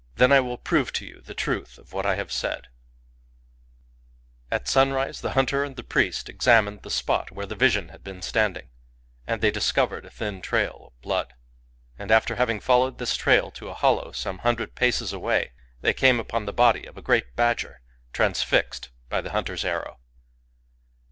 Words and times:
Then 0.15 0.31
I 0.31 0.39
will 0.39 0.57
prove 0.57 0.91
to 0.93 1.05
you 1.05 1.21
the 1.21 1.35
truth 1.35 1.77
of 1.77 1.93
what 1.93 2.07
I 2.07 2.15
have 2.15 2.31
said." 2.31 2.69
Digitized 4.49 4.49
by 4.49 4.49
Googk 4.49 4.49
26 4.49 4.49
COMMON 4.49 4.65
SENSE 4.65 4.67
At 4.67 4.67
sunrise 4.73 5.21
the 5.21 5.31
hunter 5.33 5.63
and 5.63 5.75
the 5.75 5.83
priest 5.83 6.27
examined 6.27 6.81
the 6.81 6.89
spot 6.89 7.31
where 7.31 7.45
the 7.45 7.55
vision 7.55 7.89
had 7.89 8.03
been 8.03 8.23
standing, 8.23 8.69
and 9.27 9.41
they 9.43 9.51
discovered 9.51 10.03
a 10.05 10.09
thin 10.09 10.41
trail 10.41 10.87
of 10.87 11.01
blood. 11.03 11.35
And 11.99 12.09
after 12.09 12.35
having 12.37 12.59
followed 12.59 12.97
this 12.97 13.15
trail 13.15 13.51
to 13.51 13.69
a 13.69 13.75
hollow 13.75 14.11
some 14.11 14.39
hun 14.39 14.55
dred 14.55 14.73
paces 14.73 15.13
away, 15.13 15.51
they 15.81 15.93
came 15.93 16.19
upon 16.19 16.45
the 16.47 16.51
body 16.51 16.87
of 16.87 16.97
a 16.97 17.03
great 17.03 17.35
badger, 17.35 17.79
transfixed 18.11 18.89
by 19.07 19.21
the 19.21 19.33
hunter's 19.33 19.63
arrow. 19.63 19.99